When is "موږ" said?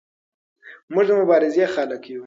0.93-1.05